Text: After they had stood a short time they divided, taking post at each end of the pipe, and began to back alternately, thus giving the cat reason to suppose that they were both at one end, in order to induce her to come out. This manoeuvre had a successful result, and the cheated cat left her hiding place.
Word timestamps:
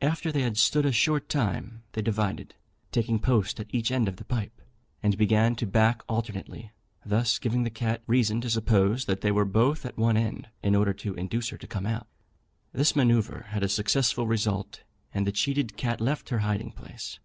After 0.00 0.32
they 0.32 0.40
had 0.40 0.56
stood 0.56 0.86
a 0.86 0.92
short 0.92 1.28
time 1.28 1.82
they 1.92 2.00
divided, 2.00 2.54
taking 2.90 3.18
post 3.18 3.60
at 3.60 3.66
each 3.68 3.92
end 3.92 4.08
of 4.08 4.16
the 4.16 4.24
pipe, 4.24 4.62
and 5.02 5.18
began 5.18 5.54
to 5.56 5.66
back 5.66 6.00
alternately, 6.08 6.72
thus 7.04 7.38
giving 7.38 7.64
the 7.64 7.68
cat 7.68 8.02
reason 8.06 8.40
to 8.40 8.48
suppose 8.48 9.04
that 9.04 9.20
they 9.20 9.30
were 9.30 9.44
both 9.44 9.84
at 9.84 9.98
one 9.98 10.16
end, 10.16 10.48
in 10.62 10.74
order 10.74 10.94
to 10.94 11.12
induce 11.16 11.50
her 11.50 11.58
to 11.58 11.66
come 11.66 11.84
out. 11.84 12.06
This 12.72 12.96
manoeuvre 12.96 13.48
had 13.48 13.62
a 13.62 13.68
successful 13.68 14.26
result, 14.26 14.84
and 15.12 15.26
the 15.26 15.32
cheated 15.32 15.76
cat 15.76 16.00
left 16.00 16.30
her 16.30 16.38
hiding 16.38 16.70
place. 16.72 17.18